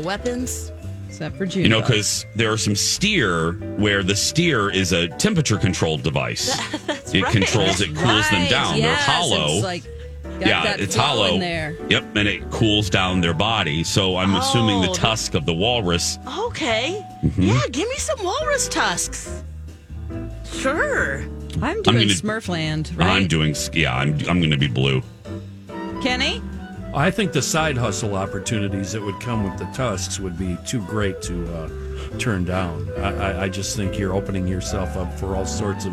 [0.00, 0.72] The weapons.
[1.08, 1.64] Except for June.
[1.64, 6.48] You know, because there are some steer where the steer is a temperature controlled device.
[7.14, 7.32] it right.
[7.32, 8.76] controls, it cools them down.
[8.78, 9.54] Yes, They're hollow.
[9.56, 9.84] It's like
[10.40, 11.34] yeah, it's hollow.
[11.34, 11.76] in there.
[11.90, 13.84] Yep, and it cools down their body.
[13.84, 14.94] So I'm assuming the Oh.
[14.94, 16.18] tusk of the walrus.
[16.46, 17.04] Okay.
[17.22, 17.42] Mm-hmm.
[17.42, 19.42] Yeah, give me some walrus tusks.
[20.50, 21.18] Sure.
[21.60, 23.10] I'm doing gonna- Smurfland, right?
[23.10, 23.54] I'm doing.
[23.74, 24.14] Yeah, I'm.
[24.28, 25.02] I'm going to be blue.
[26.02, 26.40] Kenny?
[26.94, 30.80] I think the side hustle opportunities that would come with the tusks would be too
[30.86, 31.68] great to uh,
[32.18, 32.88] turn down.
[32.98, 35.92] I, I, I just think you're opening yourself up for all sorts of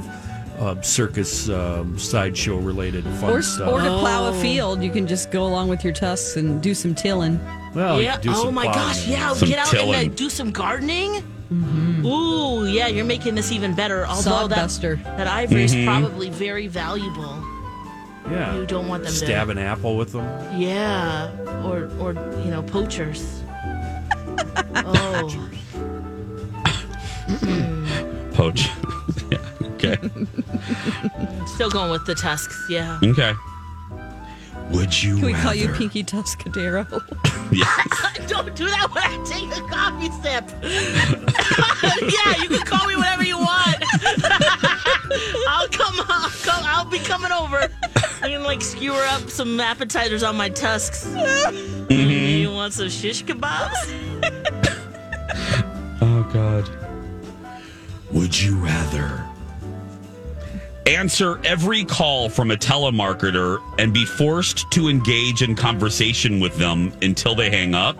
[0.59, 3.71] uh, circus um, sideshow related fun Or, stuff.
[3.71, 4.33] or to plow Oh.
[4.33, 7.39] a field, you can just go along with your tusks and do some tilling.
[7.75, 8.17] well, yeah.
[8.17, 9.05] do Oh some my gosh.
[9.07, 9.33] Yeah.
[9.33, 9.93] Some get out tilling.
[9.93, 11.23] and uh, do some gardening.
[12.03, 12.87] Ooh, yeah.
[12.87, 14.05] You're making this even better.
[14.07, 15.03] Although that, Sodbuster.
[15.17, 15.85] that ivory is Mhm.
[15.85, 17.41] probably very valuable.
[18.31, 18.55] Yeah.
[18.55, 20.25] You don't want them to- stab an apple with them.
[20.59, 21.29] Yeah.
[21.65, 22.13] Or or
[22.43, 23.41] you know poachers.
[24.75, 25.49] oh.
[28.33, 28.67] Poach.
[29.31, 29.37] yeah.
[29.61, 29.97] Okay.
[31.47, 32.55] Still going with the tusks.
[32.69, 32.99] Yeah.
[33.03, 33.33] Okay.
[34.71, 36.85] Would you Can we call you rather- Pinky Tuscadero?
[37.51, 38.27] Yes.
[38.29, 40.43] Don't do that when I take a coffee sip.
[42.11, 43.77] yeah, you can call me whatever you want.
[45.47, 45.95] I'll come.
[46.09, 46.63] I'll come.
[46.65, 47.69] I'll be coming over.
[48.21, 51.07] I can like skewer up some appetizers on my tusks.
[51.87, 52.39] Mm-hmm.
[52.41, 53.73] You want some shish kebabs?
[56.01, 56.69] Oh God.
[58.11, 59.25] Would you rather
[60.85, 66.93] answer every call from a telemarketer and be forced to engage in conversation with them
[67.01, 67.97] until they hang up?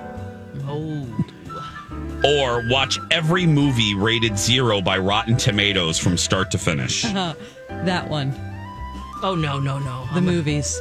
[0.68, 1.08] Oh.
[2.24, 7.02] Or watch every movie rated zero by Rotten Tomatoes from start to finish?
[7.70, 8.34] that one.
[9.24, 10.08] Oh no no no!
[10.14, 10.80] The movies.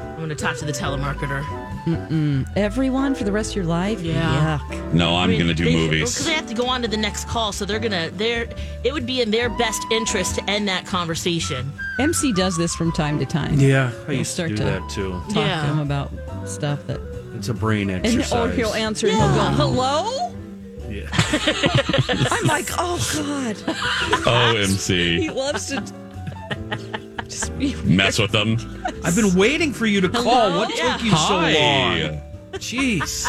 [0.00, 1.42] I'm gonna talk to the telemarketer.
[1.84, 2.46] Mm-mm.
[2.56, 4.00] Everyone for the rest of your life?
[4.00, 4.58] Yeah.
[4.70, 4.94] Yuck.
[4.94, 6.00] No, I'm going to do Because movies.
[6.14, 8.08] Because they have to go on to the next call, so they're gonna.
[8.10, 8.48] They're.
[8.84, 11.70] It would be in their best interest to end that conversation.
[11.98, 13.60] MC does this from time to time.
[13.60, 15.12] Yeah, I He'll used to start do to that too.
[15.28, 15.60] Talk Yeah.
[15.60, 16.10] to him about
[16.46, 17.00] stuff that.
[17.36, 18.32] It's a brain And exercise.
[18.32, 20.30] or he'll answer and he'll go, "Hello."
[20.88, 21.08] Yeah.
[22.30, 23.56] I'm like, "Oh God."
[24.26, 25.18] Oh, MC.
[25.20, 25.82] He loves to
[27.34, 28.56] just be Mess with them.
[29.04, 30.22] I've been waiting for you to call.
[30.22, 30.58] Hello?
[30.58, 30.94] What Yeah.
[30.96, 31.52] took you Hi.
[31.52, 32.20] so long?
[32.54, 33.26] Jeez.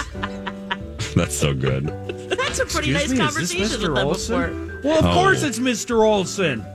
[1.16, 1.88] That's so good.
[2.30, 3.96] That's a pretty Excuse nice me, is this conversation with Mr.
[3.96, 4.42] them Olson?
[4.42, 4.82] before.
[4.84, 5.14] Well, of Oh.
[5.14, 6.06] course it's Mr.
[6.06, 6.62] Olson.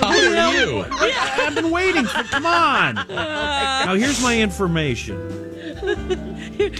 [0.00, 0.84] How are you?
[0.90, 2.22] I, have been waiting for.
[2.24, 2.98] Come on.
[2.98, 5.16] Oh now here's my information.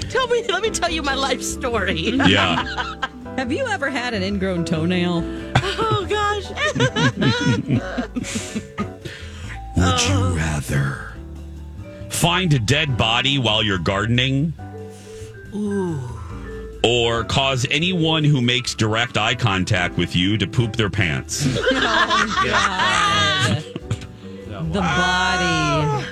[0.09, 0.45] Tell me.
[0.49, 2.01] Let me tell you my life story.
[2.11, 2.97] Yeah.
[3.37, 5.23] Have you ever had an ingrown toenail?
[5.79, 6.47] oh gosh.
[9.77, 11.13] Would you rather
[12.11, 14.53] find a dead body while you're gardening?
[15.55, 15.99] Ooh.
[16.85, 21.47] Or cause anyone who makes direct eye contact with you to poop their pants?
[24.59, 26.07] Oh, the body.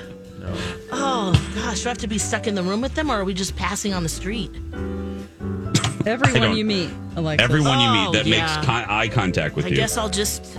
[0.91, 3.25] Oh gosh, do I have to be stuck in the room with them, or are
[3.25, 4.51] we just passing on the street?
[4.71, 7.43] I Everyone don't- you meet, Alexis.
[7.43, 8.39] Everyone you Oh, meet that yeah.
[8.41, 9.69] makes con- eye contact with you.
[9.69, 9.77] I you.
[9.77, 10.55] guess I'll just.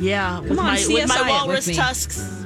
[0.00, 2.36] Yeah, with on, my with my CSI it with walrus tusks.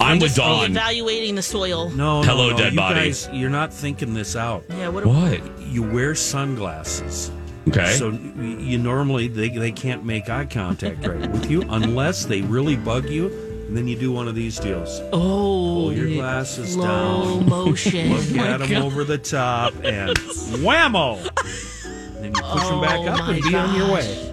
[0.00, 0.70] I'm with Just Dawn.
[0.70, 1.90] evaluating the soil.
[1.90, 3.00] No, no, Hello, no, dead you body.
[3.06, 4.64] Guys, you're not thinking this out.
[4.70, 5.04] Yeah, what?
[5.04, 5.40] What?
[5.60, 7.30] You wear sunglasses.
[7.68, 7.92] Okay.
[7.92, 12.76] So you normally they, they can't make eye contact right with you unless they really
[12.76, 13.26] bug you,
[13.68, 15.00] and then you do one of these deals.
[15.12, 15.18] Oh,
[15.90, 16.84] Pull your glasses slow
[17.40, 18.12] down, motion.
[18.12, 18.82] look Oh at them God.
[18.82, 20.16] over the top, and
[20.64, 21.18] whammo!
[22.16, 24.26] And then you push them back Oh up and my be on your way.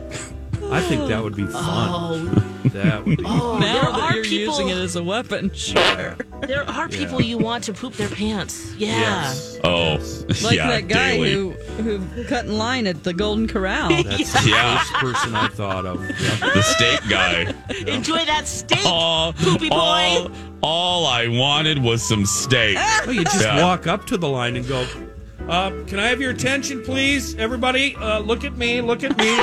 [0.71, 1.89] I think that would be fun.
[2.33, 3.23] Oh, That would be.
[3.25, 4.53] oh, Now there that are you're people.
[4.53, 6.15] using it as a weapon, sure.
[6.41, 8.73] There are people you want to poop their pants.
[8.77, 8.87] Yeah.
[8.99, 9.59] Yes.
[9.63, 9.97] Oh,
[10.43, 11.33] Like yeah, that guy daily.
[11.33, 13.89] who who cut in line at the Golden Corral.
[14.03, 14.77] That's the Yeah.
[14.79, 16.01] first person I thought of.
[16.01, 16.13] Yep.
[16.53, 17.53] the steak guy.
[17.87, 19.75] Enjoy that steak, all, poopy boy.
[19.75, 22.75] all, all I wanted was some steak.
[23.05, 23.63] Well, you just Yeah.
[23.63, 24.85] walk up to the line and go,
[25.49, 27.35] uh, "Can I have your attention, please?
[27.35, 28.81] Everybody, uh, look at me.
[28.81, 29.29] Look at me.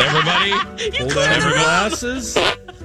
[0.00, 0.50] Everybody,
[0.98, 2.36] Hold down your glasses.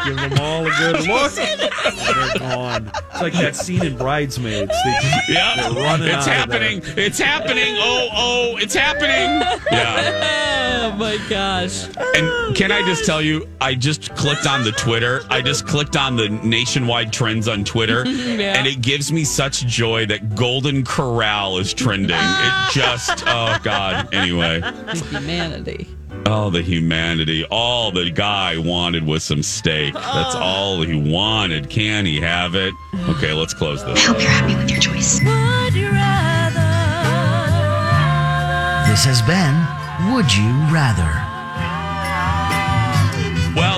[0.06, 1.38] Give them all a good look.
[1.38, 2.92] And they're gone.
[3.12, 4.72] It's like that scene in Bridesmaids.
[4.84, 6.82] They just, yeah, they're running it's out of happening.
[6.98, 7.76] It's happening.
[7.78, 9.42] Oh, oh, it's happening.
[9.72, 10.92] Yeah.
[10.94, 11.86] Oh my gosh.
[12.16, 15.22] And can I just tell you, I just clicked on the Twitter.
[15.30, 18.58] I just clicked on the nationwide trends on Twitter, Yeah.
[18.58, 22.12] and it gives me such joy that Golden Corral is trending.
[22.12, 22.72] It ah.
[22.74, 24.14] just, oh God.
[24.14, 24.62] Anyway,
[25.10, 25.88] humanity.
[26.26, 27.46] Oh, the humanity.
[27.46, 29.94] All the guy wanted was some steak.
[29.94, 31.70] That's all he wanted.
[31.70, 32.74] Can he have it?
[33.10, 33.98] Okay, let's close this.
[33.98, 35.20] I Hope you're happy with your choice.
[38.88, 41.25] This has been Would You Rather?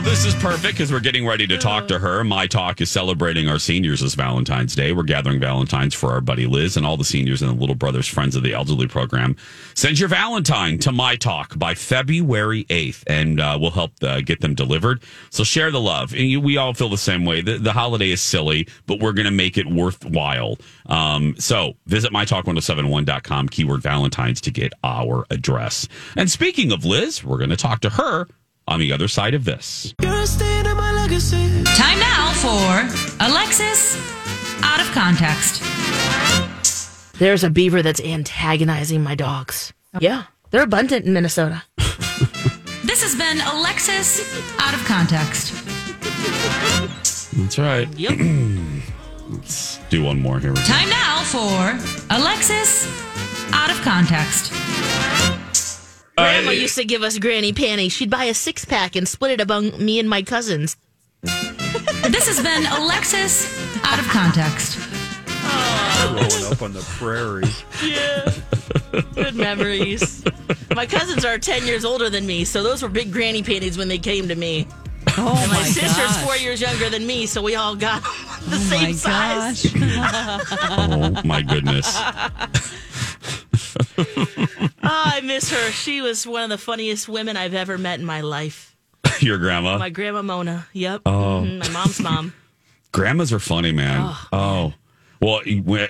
[0.08, 2.24] This is perfect because we're getting ready to talk to her.
[2.24, 4.94] My Talk is celebrating our seniors as Valentine's Day.
[4.94, 8.08] We're gathering Valentines for our buddy Liz and all the seniors in the Little Brothers
[8.08, 9.36] Friends of the Elderly program.
[9.74, 14.40] Send your Valentine to My Talk by February 8th, and uh, we'll help uh, get
[14.40, 15.04] them delivered.
[15.30, 16.14] So share the love.
[16.14, 17.42] And you, we all feel the same way.
[17.42, 20.58] The, the holiday is silly, but we're going to make it worthwhile.
[20.86, 25.86] Um, so visit mytalk1071.com, keyword Valentines, to get our address.
[26.16, 28.26] And speaking of Liz, we're going to talk to her
[28.68, 29.94] on the other side of this.
[29.98, 33.96] Time now for Alexis
[34.64, 35.64] Out of Context.
[37.20, 39.74] There's a beaver that's antagonizing my dogs.
[40.00, 41.64] Yeah, they're abundant in Minnesota.
[41.78, 44.20] This has been Alexis
[44.60, 45.54] Out of Context.
[47.38, 47.88] That's right.
[47.98, 48.20] Yep.
[49.30, 50.54] Let's do one more here.
[50.54, 51.78] Time now for
[52.16, 52.88] Alexis
[53.54, 54.52] Out of Context.
[56.18, 57.94] Grandma used to give us granny panties.
[57.94, 60.76] She'd buy a six pack and split it among me and my cousins.
[61.22, 63.46] This has been Alexis
[63.84, 64.80] out of context.
[66.08, 67.44] Growing up on the prairie.
[67.84, 68.34] Yeah.
[69.14, 70.24] Good memories.
[70.76, 73.88] My cousins are 10 years older than me, so those were big granny panties when
[73.88, 74.68] they came to me.
[75.20, 76.24] Oh and my, my sister's gosh.
[76.26, 78.02] four years younger than me, so we all got
[78.48, 79.66] the Oh same my size.
[80.80, 81.98] Oh my goodness.
[85.38, 85.72] oh, miss her.
[85.72, 88.76] She was one of the funniest women I've ever met in my life.
[89.20, 89.78] Your grandma.
[89.78, 90.68] My grandma Mona.
[90.74, 91.02] Yep.
[91.06, 91.44] Oh.
[91.46, 92.34] Mhm, My mom's mom.
[92.94, 94.16] Grandmas are funny, man.
[94.32, 94.74] Oh,
[95.22, 95.42] well,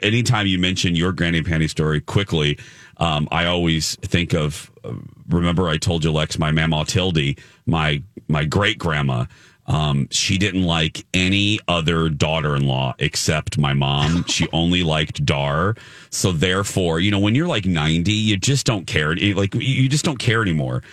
[0.01, 2.57] anytime you mention your granny panty story quickly,
[2.97, 4.71] um, I always think of.
[4.83, 4.93] Uh,
[5.29, 9.25] remember, I told you, Lex, my mama Tildy, my my great grandma.
[9.67, 14.23] Um, she didn't like any other daughter-in-law except my mom.
[14.27, 15.75] she only liked Dar.
[16.09, 19.15] So therefore, you know, when you're like 90, you just don't care.
[19.15, 20.83] Like you just don't care anymore.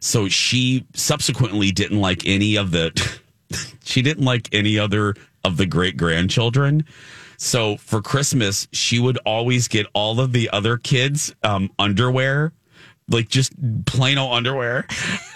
[0.00, 2.90] So she subsequently didn't like any of the
[3.84, 5.14] she didn't like any other
[5.44, 6.84] of the great grandchildren.
[7.36, 12.52] So for Christmas, she would always get all of the other kids um, underwear,
[13.08, 13.52] like just
[13.86, 14.86] plain old underwear.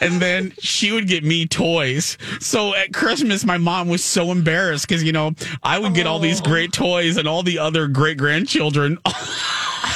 [0.01, 2.17] And then she would get me toys.
[2.41, 6.19] So at Christmas, my mom was so embarrassed because, you know, I would get all
[6.19, 6.45] these oh.
[6.45, 8.99] great toys and all the other great grandchildren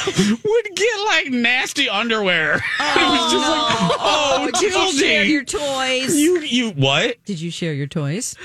[0.07, 2.55] would get like nasty underwear.
[2.79, 3.65] it was just like,
[3.99, 6.15] oh, oh Did you share your toys?
[6.15, 7.23] You, you, what?
[7.25, 8.35] Did you share your toys?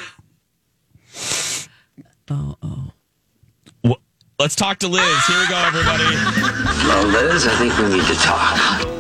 [2.28, 2.92] Oh, oh.
[3.86, 4.00] Wh-
[4.38, 5.26] Let's talk to Liz.
[5.26, 6.04] Here we go, everybody.
[6.86, 8.95] Well, Liz, I think we need to talk.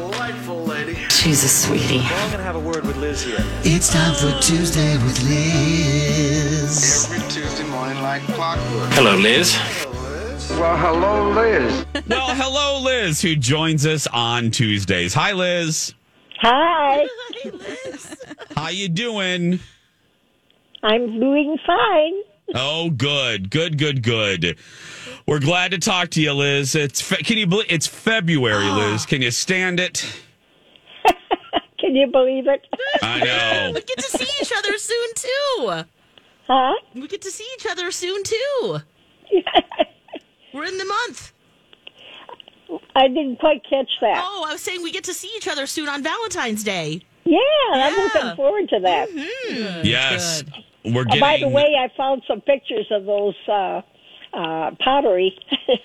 [1.26, 1.36] Delightful lady.
[1.36, 1.98] She's a sweetie.
[1.98, 3.38] Well, I'm gonna have a word with Liz here.
[3.64, 7.08] It's time for Tuesday with Liz.
[7.10, 8.92] Every Tuesday morning like clockwork.
[8.92, 9.56] Hello, Liz.
[10.50, 11.84] Well, hello, Liz.
[12.08, 15.12] well, hello, Liz, who joins us on Tuesdays.
[15.14, 15.94] Hi, Liz.
[16.40, 17.06] Hi.
[18.56, 19.58] How you doing?
[20.82, 22.12] I'm doing fine.
[22.54, 24.56] Oh, good, good, good, good.
[25.26, 26.76] We're glad to talk to you, Liz.
[26.76, 28.76] It's fe- can you believe it's February, ah.
[28.76, 29.04] Liz?
[29.04, 30.06] Can you stand it?
[31.78, 32.66] Can you believe it?
[33.02, 33.72] I know.
[33.74, 35.82] We get to see each other soon too.
[36.46, 36.72] Huh?
[36.94, 38.78] We get to see each other soon too.
[40.54, 41.32] We're in the month.
[42.96, 44.22] I didn't quite catch that.
[44.24, 47.02] Oh, I was saying we get to see each other soon on Valentine's Day.
[47.24, 47.38] Yeah,
[47.74, 49.84] I'm looking forward to that.
[49.84, 50.42] Yes,
[50.84, 51.20] we're Uh, getting.
[51.20, 53.82] by the way, I found some pictures of those uh,
[54.32, 55.36] uh, pottery.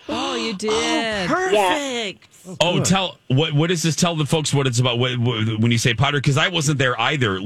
[0.08, 1.28] Oh, you did.
[1.30, 2.28] Perfect.
[2.60, 5.71] Oh, tell what what does this tell the folks what it's about what, what, when
[5.71, 6.17] you say Potter?
[6.17, 7.39] Because I wasn't there either.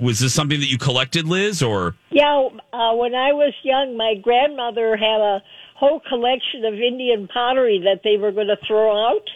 [0.00, 4.14] Was this something that you collected, Liz, or Yeah, uh, when I was young, my
[4.22, 5.42] grandmother had a
[5.76, 9.28] whole collection of Indian pottery that they were going to throw out.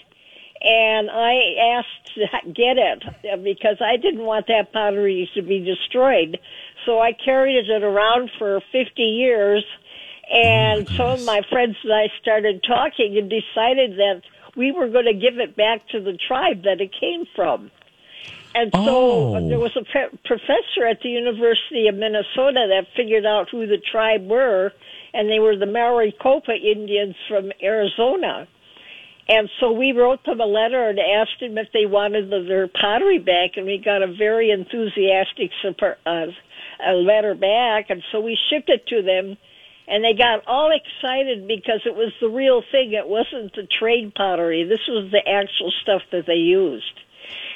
[0.61, 5.59] And I asked to get it uh, because I didn't want that pottery to be
[5.61, 6.39] destroyed.
[6.87, 9.65] So I carried it around for 50 years.
[10.33, 14.23] And some of my friends and I started talking and decided that
[14.57, 17.71] we were going to give it back to the tribe that it came from.
[18.55, 19.49] And so Oh.
[19.49, 23.79] there was a pre- professor at the University of Minnesota that figured out who the
[23.79, 24.73] tribe were,
[25.15, 28.47] and they were the Maricopa Indians from Arizona.
[29.29, 32.69] And so we wrote them a letter and asked them if they wanted the, their
[32.69, 36.27] pottery back, and we got a very enthusiastic super, uh,
[36.85, 39.39] a letter back, and so we shipped it to them,
[39.93, 42.93] and they got all excited because it was the real thing.
[42.95, 44.65] It wasn't the trade pottery.
[44.65, 46.99] This was the actual stuff that they used.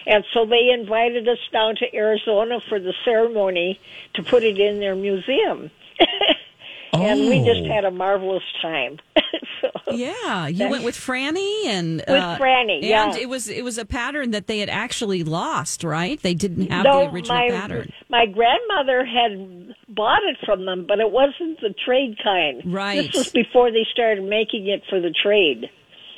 [0.07, 3.81] And so they invited us down to Arizona for the ceremony
[4.15, 5.71] to put it in their museum.
[6.93, 7.69] and we just Oh.
[7.75, 8.99] had a marvelous time.
[9.61, 13.17] so Yeah, you went with Franny and With uh, Franny, and yeah.
[13.17, 16.21] it was it was a pattern that they had actually lost, right?
[16.23, 17.93] They didn't have No, the original my, pattern.
[18.09, 19.66] My grandmother had
[19.97, 22.63] bought it from them, but it wasn't the trade kind.
[22.73, 23.07] Right.
[23.11, 25.71] This was before they started making it for the trade.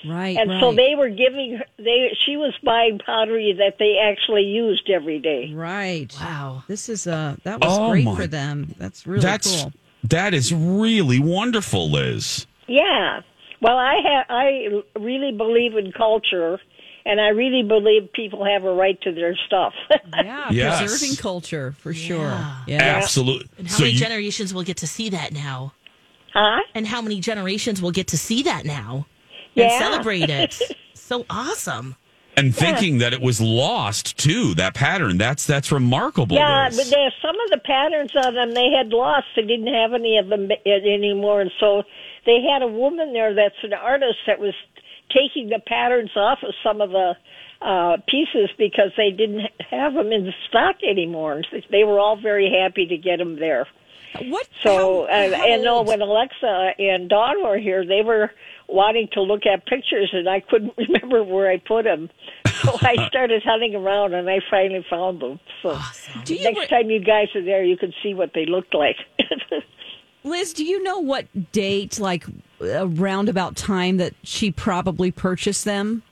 [0.07, 0.61] Right, And right.
[0.61, 5.19] so they were giving her, they she was buying pottery that they actually used every
[5.19, 5.53] day.
[5.53, 6.15] Right.
[6.21, 6.63] Wow.
[6.69, 8.75] This is uh that was Oh, great my- for them.
[8.79, 9.73] That's really that's cool.
[10.05, 12.47] that is really wonderful, Liz.
[12.69, 13.23] Yeah.
[13.61, 16.61] Well, I ha- I really believe in culture,
[17.09, 19.73] and I really believe people have a right to their stuff.
[20.15, 20.81] Yeah, Yes.
[20.81, 22.39] preserving culture for sure.
[22.67, 22.79] Yeah.
[22.83, 23.49] Absolutely.
[23.59, 25.73] And how So many you- generations will get to see that now?
[26.35, 26.61] Huh?
[26.75, 29.07] And how many generations will get to see that now
[29.55, 29.65] Yeah.
[29.65, 30.61] and celebrate it?
[30.95, 31.97] so awesome.
[32.37, 34.55] and thinking that it was lost too.
[34.55, 35.19] That pattern.
[35.19, 36.37] That's that's remarkable.
[36.37, 36.77] yeah, Liz.
[36.77, 39.27] but there's some of the patterns on them they had lost.
[39.35, 41.83] They didn't have any of them anymore, and so
[42.27, 44.55] they had a woman there that's an artist that was
[45.11, 47.13] taking the patterns off of some of the
[47.61, 51.43] uh, pieces because they didn't have them in stock anymore.
[51.53, 53.67] And They were all very happy to get them there.
[54.23, 54.49] What?
[54.63, 58.31] So, how- and, how and no, when Alexa and Dawn were here, they were
[58.69, 62.09] wanting to look at pictures, and I couldn't remember where I put them.
[62.63, 65.41] So I started hunting around, and I finally found them.
[65.63, 65.79] So
[66.27, 68.97] you next re- time you guys are there, you can see what they looked like.
[70.25, 72.25] Liz, do you know what date, like
[72.61, 76.03] around about time that she probably purchased them?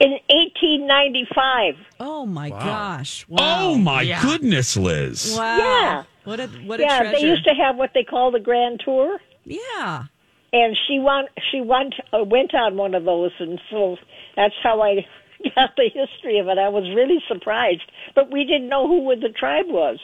[0.00, 1.74] In 1895.
[1.98, 2.58] Oh my Wow.
[2.60, 3.26] gosh!
[3.36, 4.22] Oh my Yeah.
[4.22, 5.34] goodness, Liz.
[5.36, 5.56] Wow!
[5.58, 6.02] Yeah.
[6.24, 7.16] What a what a yeah, treasure!
[7.16, 9.18] they used to have what they call the Grand Tour.
[9.44, 10.04] Yeah.
[10.52, 13.96] And she went, she went, uh, went on one of those, and so
[14.36, 15.04] that's how I
[15.56, 16.58] got the history of it.
[16.58, 17.82] I was really surprised,
[18.14, 19.98] but we didn't know who the tribe was.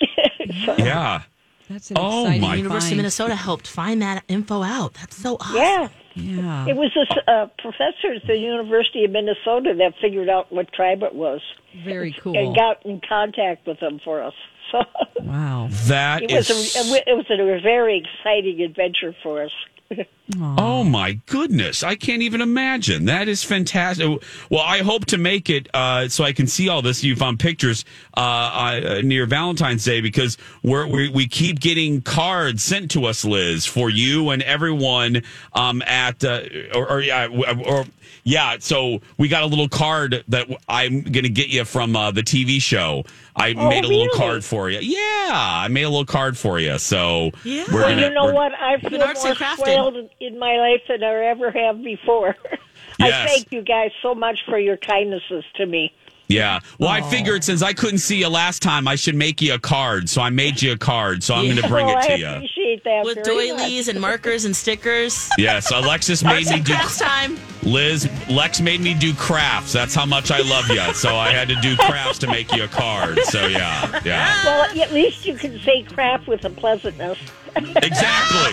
[0.66, 1.22] so, Yeah.
[1.70, 2.96] That's an Oh, exciting my- University of.
[2.96, 4.94] Minnesota helped find that info out.
[4.94, 5.56] That's so awesome.
[5.56, 5.88] Yeah.
[6.14, 6.66] Yeah.
[6.66, 11.04] It was this uh, professor at the University of Minnesota that figured out what tribe
[11.04, 11.40] it was.
[11.84, 12.36] Very cool.
[12.36, 14.34] And got in contact with them for us.
[14.72, 14.78] So
[15.22, 15.66] Wow.
[15.88, 19.50] that it was a it was a very exciting adventure for us.
[20.38, 21.82] Oh my goodness!
[21.82, 23.06] I can't even imagine.
[23.06, 24.06] That is fantastic.
[24.50, 27.02] Well, I hope to make it uh, so I can see all this.
[27.02, 27.84] You found pictures
[28.16, 33.24] uh, uh, near Valentine's Day because we're, we we keep getting cards sent to us,
[33.24, 35.22] Liz, for you and everyone
[35.54, 36.42] um, at uh,
[36.74, 37.26] or, or yeah
[37.66, 37.84] or
[38.24, 38.56] yeah.
[38.60, 42.22] So we got a little card that I'm going to get you from uh, the
[42.22, 43.04] TV show.
[43.36, 44.80] I Oh, made a little card for you.
[44.82, 46.76] Yeah, I made a little card for you.
[46.78, 47.64] So Yeah.
[47.72, 48.52] we're well, gonna, you know we're- what?
[48.54, 50.10] I feel arts more and crafting.
[50.20, 52.36] Spoiled in my life than I ever have before.
[53.00, 55.92] I thank you guys so much for your kindnesses to me.
[56.28, 56.60] Yeah.
[56.78, 59.58] Well, I figured since I couldn't see you last time, I should make you a
[59.58, 60.08] card.
[60.08, 61.24] So I made you a card.
[61.24, 62.26] So I'm going to bring well, it oh, to I you.
[62.28, 63.94] appreciate that With doilies much.
[63.94, 65.28] and markers and stickers.
[65.38, 66.72] Yes, Alexis made me do.
[66.74, 67.36] crafts time.
[67.64, 69.72] Liz, Lex made me do crafts.
[69.72, 70.94] That's how much I love you.
[70.94, 73.18] So I had to do crafts to make you a card.
[73.24, 74.44] So yeah, yeah.
[74.44, 77.18] Well, at least you can say craft with a pleasantness.
[77.56, 78.52] Exactly.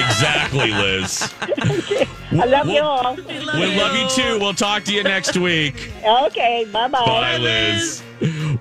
[0.00, 1.32] Exactly, Liz.
[2.32, 3.16] I love you all.
[3.16, 4.38] We love you too.
[4.38, 5.90] We'll talk to you next week.
[6.04, 7.04] Okay, bye bye.
[7.04, 8.02] Bye, Liz.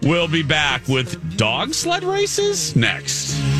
[0.01, 3.58] We'll be back with dog sled races next.